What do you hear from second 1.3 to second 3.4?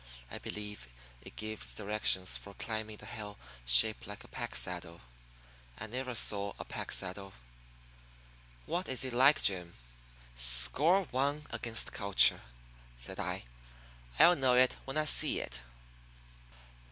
gives directions for climbing the hill